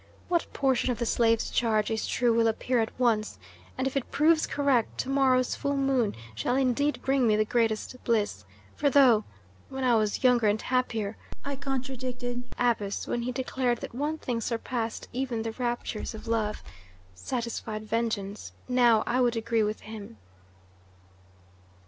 [0.29, 3.37] "What portion of the slave's charge is true will appear at once
[3.77, 7.95] and if it proves correct, to morrow's full moon shall indeed bring me the greatest
[8.03, 8.43] bliss;
[8.75, 9.25] for though,
[9.69, 14.41] when I was younger and happier, I contradicted Abus when he declared that one thing
[14.41, 16.63] surpassed even the raptures of love
[17.13, 20.17] satisfied vengeance now I would agree with him."